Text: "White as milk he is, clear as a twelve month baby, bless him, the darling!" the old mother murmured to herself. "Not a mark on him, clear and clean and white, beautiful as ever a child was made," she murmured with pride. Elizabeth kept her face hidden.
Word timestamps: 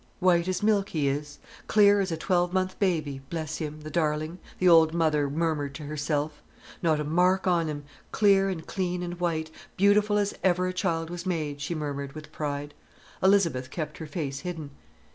"White 0.19 0.47
as 0.47 0.63
milk 0.63 0.89
he 0.89 1.07
is, 1.07 1.37
clear 1.67 1.99
as 2.01 2.11
a 2.11 2.17
twelve 2.17 2.51
month 2.53 2.79
baby, 2.79 3.21
bless 3.29 3.57
him, 3.59 3.81
the 3.81 3.91
darling!" 3.91 4.39
the 4.57 4.67
old 4.67 4.95
mother 4.95 5.29
murmured 5.29 5.75
to 5.75 5.83
herself. 5.83 6.41
"Not 6.81 6.99
a 6.99 7.03
mark 7.03 7.45
on 7.45 7.67
him, 7.67 7.83
clear 8.11 8.49
and 8.49 8.65
clean 8.65 9.03
and 9.03 9.19
white, 9.19 9.51
beautiful 9.77 10.17
as 10.17 10.33
ever 10.43 10.65
a 10.65 10.73
child 10.73 11.11
was 11.11 11.27
made," 11.27 11.61
she 11.61 11.75
murmured 11.75 12.13
with 12.13 12.31
pride. 12.31 12.73
Elizabeth 13.21 13.69
kept 13.69 13.99
her 13.99 14.07
face 14.07 14.39
hidden. 14.39 14.71